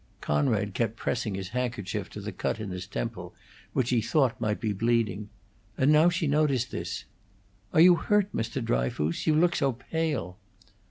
[0.19, 3.35] Conrad kept pressing his handkerchief to the cut in his temple,
[3.73, 5.29] which he thought might be bleeding,
[5.77, 7.05] and now she noticed this.
[7.71, 8.65] "Are you hurt, Mr.
[8.65, 9.27] Dryfoos?
[9.27, 10.39] You look so pale."